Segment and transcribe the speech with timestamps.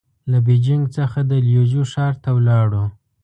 [0.31, 2.83] له بېجينګ څخه د ليوجو ښار ته ولاړو.